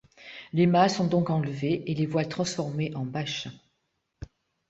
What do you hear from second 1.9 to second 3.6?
les voiles transformées en bâches.